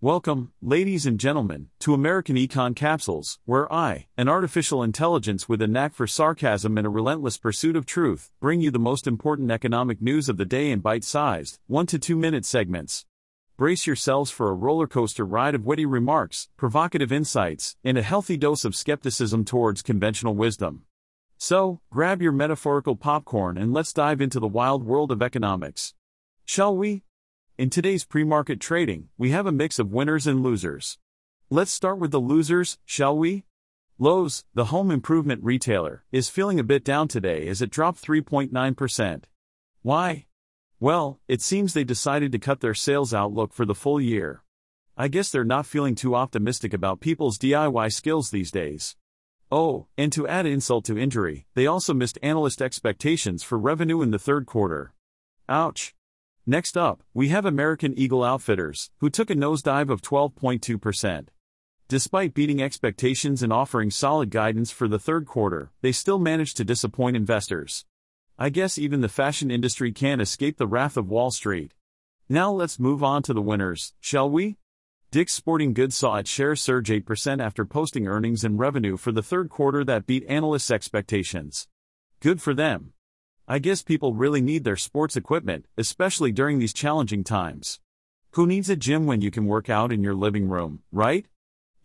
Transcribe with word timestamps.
Welcome, 0.00 0.52
ladies 0.62 1.06
and 1.06 1.18
gentlemen, 1.18 1.70
to 1.80 1.92
American 1.92 2.36
Econ 2.36 2.76
Capsules, 2.76 3.40
where 3.46 3.72
I, 3.72 4.06
an 4.16 4.28
artificial 4.28 4.84
intelligence 4.84 5.48
with 5.48 5.60
a 5.60 5.66
knack 5.66 5.92
for 5.92 6.06
sarcasm 6.06 6.78
and 6.78 6.86
a 6.86 6.88
relentless 6.88 7.36
pursuit 7.36 7.74
of 7.74 7.84
truth, 7.84 8.30
bring 8.38 8.60
you 8.60 8.70
the 8.70 8.78
most 8.78 9.08
important 9.08 9.50
economic 9.50 10.00
news 10.00 10.28
of 10.28 10.36
the 10.36 10.44
day 10.44 10.70
in 10.70 10.78
bite 10.78 11.02
sized, 11.02 11.58
1 11.66 11.86
to 11.86 11.98
2 11.98 12.14
minute 12.14 12.44
segments. 12.44 13.06
Brace 13.56 13.88
yourselves 13.88 14.30
for 14.30 14.48
a 14.48 14.54
roller 14.54 14.86
coaster 14.86 15.24
ride 15.24 15.56
of 15.56 15.66
witty 15.66 15.84
remarks, 15.84 16.48
provocative 16.56 17.10
insights, 17.10 17.76
and 17.82 17.98
a 17.98 18.02
healthy 18.02 18.36
dose 18.36 18.64
of 18.64 18.76
skepticism 18.76 19.44
towards 19.44 19.82
conventional 19.82 20.36
wisdom. 20.36 20.84
So, 21.38 21.80
grab 21.90 22.22
your 22.22 22.30
metaphorical 22.30 22.94
popcorn 22.94 23.58
and 23.58 23.72
let's 23.72 23.92
dive 23.92 24.20
into 24.20 24.38
the 24.38 24.46
wild 24.46 24.84
world 24.84 25.10
of 25.10 25.22
economics. 25.22 25.94
Shall 26.44 26.76
we? 26.76 27.02
In 27.58 27.70
today's 27.70 28.04
pre 28.04 28.22
market 28.22 28.60
trading, 28.60 29.08
we 29.18 29.30
have 29.30 29.44
a 29.44 29.50
mix 29.50 29.80
of 29.80 29.90
winners 29.90 30.28
and 30.28 30.44
losers. 30.44 30.96
Let's 31.50 31.72
start 31.72 31.98
with 31.98 32.12
the 32.12 32.20
losers, 32.20 32.78
shall 32.84 33.18
we? 33.18 33.46
Lowe's, 33.98 34.44
the 34.54 34.66
home 34.66 34.92
improvement 34.92 35.42
retailer, 35.42 36.04
is 36.12 36.28
feeling 36.28 36.60
a 36.60 36.62
bit 36.62 36.84
down 36.84 37.08
today 37.08 37.48
as 37.48 37.60
it 37.60 37.70
dropped 37.70 38.00
3.9%. 38.00 39.24
Why? 39.82 40.26
Well, 40.78 41.18
it 41.26 41.42
seems 41.42 41.74
they 41.74 41.82
decided 41.82 42.30
to 42.30 42.38
cut 42.38 42.60
their 42.60 42.74
sales 42.74 43.12
outlook 43.12 43.52
for 43.52 43.66
the 43.66 43.74
full 43.74 44.00
year. 44.00 44.44
I 44.96 45.08
guess 45.08 45.28
they're 45.28 45.42
not 45.42 45.66
feeling 45.66 45.96
too 45.96 46.14
optimistic 46.14 46.72
about 46.72 47.00
people's 47.00 47.38
DIY 47.38 47.92
skills 47.92 48.30
these 48.30 48.52
days. 48.52 48.94
Oh, 49.50 49.88
and 49.96 50.12
to 50.12 50.28
add 50.28 50.46
insult 50.46 50.84
to 50.84 50.96
injury, 50.96 51.48
they 51.56 51.66
also 51.66 51.92
missed 51.92 52.20
analyst 52.22 52.62
expectations 52.62 53.42
for 53.42 53.58
revenue 53.58 54.00
in 54.00 54.12
the 54.12 54.18
third 54.20 54.46
quarter. 54.46 54.92
Ouch. 55.48 55.96
Next 56.50 56.78
up, 56.78 57.02
we 57.12 57.28
have 57.28 57.44
American 57.44 57.92
Eagle 57.98 58.24
Outfitters, 58.24 58.90
who 59.00 59.10
took 59.10 59.28
a 59.28 59.34
nosedive 59.34 59.90
of 59.90 60.00
12.2%. 60.00 61.26
Despite 61.88 62.32
beating 62.32 62.62
expectations 62.62 63.42
and 63.42 63.52
offering 63.52 63.90
solid 63.90 64.30
guidance 64.30 64.70
for 64.70 64.88
the 64.88 64.98
third 64.98 65.26
quarter, 65.26 65.72
they 65.82 65.92
still 65.92 66.18
managed 66.18 66.56
to 66.56 66.64
disappoint 66.64 67.18
investors. 67.18 67.84
I 68.38 68.48
guess 68.48 68.78
even 68.78 69.02
the 69.02 69.10
fashion 69.10 69.50
industry 69.50 69.92
can't 69.92 70.22
escape 70.22 70.56
the 70.56 70.66
wrath 70.66 70.96
of 70.96 71.10
Wall 71.10 71.30
Street. 71.30 71.74
Now 72.30 72.50
let's 72.50 72.80
move 72.80 73.04
on 73.04 73.22
to 73.24 73.34
the 73.34 73.42
winners, 73.42 73.92
shall 74.00 74.30
we? 74.30 74.56
Dick's 75.10 75.34
Sporting 75.34 75.74
Goods 75.74 75.98
saw 75.98 76.16
its 76.16 76.30
shares 76.30 76.62
surge 76.62 76.88
8% 76.88 77.44
after 77.44 77.66
posting 77.66 78.08
earnings 78.08 78.42
and 78.42 78.58
revenue 78.58 78.96
for 78.96 79.12
the 79.12 79.22
third 79.22 79.50
quarter 79.50 79.84
that 79.84 80.06
beat 80.06 80.24
analysts' 80.26 80.70
expectations. 80.70 81.68
Good 82.20 82.40
for 82.40 82.54
them. 82.54 82.94
I 83.50 83.58
guess 83.58 83.80
people 83.82 84.12
really 84.12 84.42
need 84.42 84.64
their 84.64 84.76
sports 84.76 85.16
equipment, 85.16 85.64
especially 85.78 86.32
during 86.32 86.58
these 86.58 86.74
challenging 86.74 87.24
times. 87.24 87.80
Who 88.32 88.46
needs 88.46 88.68
a 88.68 88.76
gym 88.76 89.06
when 89.06 89.22
you 89.22 89.30
can 89.30 89.46
work 89.46 89.70
out 89.70 89.90
in 89.90 90.02
your 90.02 90.14
living 90.14 90.50
room, 90.50 90.82
right? 90.92 91.24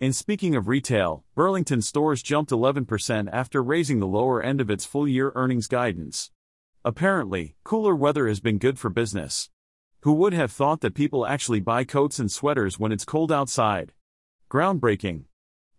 And 0.02 0.14
speaking 0.14 0.58
of 0.58 0.67
retail, 0.67 1.23
Burlington 1.36 1.81
stores 1.81 2.22
jumped 2.22 2.52
11% 2.52 3.30
after 3.31 3.64
raising 3.64 4.00
the 4.00 4.08
lower 4.08 4.44
end 4.44 4.59
of 4.59 4.69
its 4.69 4.84
full 4.84 5.08
year 5.08 5.31
earnings 5.36 5.67
guidance. 5.67 6.31
Apparently, 6.84 7.56
cooler 7.64 7.95
weather 7.95 8.28
has 8.28 8.41
been 8.41 8.58
good 8.58 8.78
for 8.78 8.89
business. 8.89 9.50
Who 10.02 10.11
would 10.16 10.34
have 10.34 10.52
thought 10.52 10.81
that 10.81 10.95
people 10.95 11.25
actually 11.25 11.61
buy 11.61 11.86
coats 11.86 12.19
and 12.19 12.30
sweaters 12.30 12.78
when 12.78 12.91
it's 12.91 13.06
cold 13.06 13.31
outside? 13.31 13.94
Groundbreaking. 14.52 15.28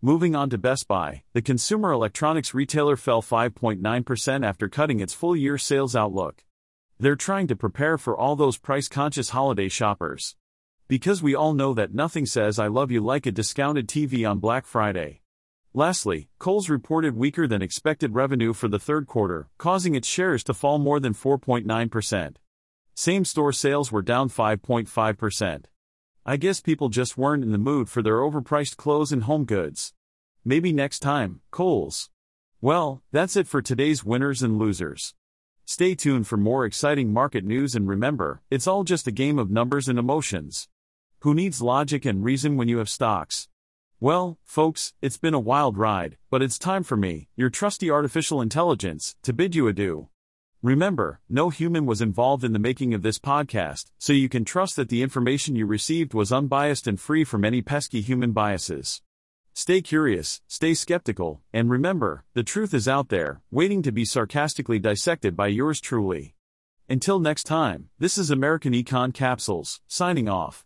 Moving 0.05 0.37
on 0.37 0.51
to 0.51 0.59
Best 0.59 0.87
Buy, 0.87 1.23
the 1.33 1.41
consumer 1.41 1.91
electronics 1.91 2.53
retailer 2.53 2.95
fell 2.95 3.23
5.9% 3.23 4.47
after 4.47 4.69
cutting 4.69 5.01
its 5.01 5.15
full 5.15 5.35
year 5.35 5.57
sales 5.57 5.97
outlook. 5.97 6.45
They're 7.01 7.17
trying 7.17 7.47
to 7.47 7.57
prepare 7.57 7.97
for 7.97 8.15
all 8.15 8.37
those 8.37 8.59
price 8.59 8.87
conscious 8.87 9.31
holiday 9.31 9.71
shoppers. 9.71 10.37
Because 10.89 11.23
we 11.23 11.35
all 11.35 11.55
know 11.55 11.73
that 11.73 11.95
nothing 11.95 12.27
says 12.27 12.59
I 12.59 12.67
love 12.67 12.91
you 12.91 13.01
like 13.01 13.25
a 13.25 13.33
discounted 13.33 13.89
TV 13.89 14.31
on 14.31 14.41
Black 14.41 14.67
Friday. 14.67 15.23
Lastly, 15.73 16.29
Kohl's 16.39 16.69
reported 16.69 17.17
weaker 17.17 17.47
than 17.47 17.63
expected 17.63 18.15
revenue 18.15 18.53
for 18.53 18.69
the 18.69 18.79
third 18.79 19.07
quarter, 19.07 19.49
causing 19.57 19.95
its 19.95 20.07
shares 20.07 20.45
to 20.45 20.53
fall 20.53 20.79
more 20.79 21.01
than 21.01 21.15
4.9%. 21.15 22.35
Same 22.95 23.25
store 23.25 23.53
sales 23.53 23.91
were 23.91 24.03
down 24.03 24.29
5.5%. 24.29 25.65
I 26.27 26.39
guess 26.39 26.63
people 26.63 26.89
just 26.89 27.19
weren't 27.19 27.43
in 27.43 27.53
the 27.53 27.59
mood 27.59 27.91
for 27.91 28.01
their 28.01 28.17
overpriced 28.17 28.79
clothes 28.79 29.13
and 29.13 29.25
home 29.25 29.45
goods. 29.45 29.93
Maybe 30.43 30.73
next 30.73 31.01
time, 31.01 31.43
Kohl's. 31.51 32.09
Well, 32.63 33.03
that's 33.13 33.37
it 33.37 33.47
for 33.47 33.61
today's 33.61 34.07
winners 34.07 34.43
and 34.43 34.59
losers. 34.59 35.13
Stay 35.67 35.95
tuned 35.95 36.27
for 36.27 36.39
more 36.39 36.65
exciting 36.65 37.13
market 37.13 37.45
news 37.45 37.75
and 37.75 37.87
remember, 37.87 38.41
it's 38.51 38.67
all 38.67 38.85
just 38.85 39.07
a 39.07 39.13
game 39.13 39.39
of 39.39 39.51
numbers 39.51 39.87
and 39.87 39.99
emotions. 39.99 40.67
Who 41.21 41.35
needs 41.35 41.61
logic 41.61 42.07
and 42.07 42.25
reason 42.25 42.57
when 42.57 42.69
you 42.69 42.79
have 42.79 42.89
stocks? 42.89 43.49
Well, 44.01 44.39
folks, 44.45 44.95
it's 45.03 45.19
been 45.19 45.35
a 45.35 45.39
wild 45.39 45.77
ride, 45.77 46.17
but 46.31 46.41
it's 46.41 46.59
time 46.59 46.85
for 46.85 46.97
me, 46.97 47.29
your 47.37 47.51
trusty 47.51 47.91
artificial 47.91 48.41
intelligence, 48.41 49.15
to 49.25 49.35
bid 49.35 49.55
you 49.55 49.69
adieu. 49.69 50.09
Remember, 50.65 51.21
no 51.29 51.51
human 51.51 51.85
was 51.85 52.01
involved 52.01 52.43
in 52.43 52.55
the 52.55 52.59
making 52.59 52.95
of 52.95 53.03
this 53.03 53.19
podcast, 53.19 53.91
so 53.99 54.15
you 54.15 54.31
can 54.31 54.47
trust 54.47 54.77
that 54.77 54.89
the 54.89 55.03
information 55.03 55.55
you 55.55 55.67
received 55.67 56.15
was 56.15 56.33
unbiased 56.33 56.87
and 56.87 56.99
free 56.99 57.23
from 57.23 57.45
any 57.45 57.61
pesky 57.61 58.01
human 58.01 58.33
biases. 58.33 59.03
Stay 59.53 59.83
curious, 59.83 60.41
stay 60.47 60.73
skeptical, 60.73 61.43
and 61.53 61.69
remember, 61.69 62.25
the 62.33 62.43
truth 62.43 62.73
is 62.73 62.89
out 62.89 63.11
there, 63.11 63.43
waiting 63.51 63.83
to 63.83 63.93
be 63.93 64.07
sarcastically 64.07 64.79
dissected 64.79 65.37
by 65.37 65.49
yours 65.49 65.83
truly. 65.83 66.35
Until 66.89 67.19
next 67.19 67.45
time, 67.45 67.91
this 67.99 68.17
is 68.17 68.31
American 68.31 68.73
Econ 68.73 69.13
Capsules, 69.13 69.83
signing 69.87 70.31
off. 70.31 70.63